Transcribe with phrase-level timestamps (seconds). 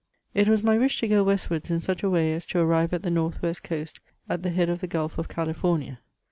[0.33, 3.03] It was my wish to go westwards in such a way as to arrive at
[3.03, 5.99] the North west coast at the head of the Gulf of California.